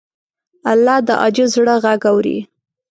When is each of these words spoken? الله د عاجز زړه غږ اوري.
الله 0.71 0.97
د 1.07 1.09
عاجز 1.21 1.49
زړه 1.55 1.75
غږ 1.83 2.01
اوري. 2.11 2.37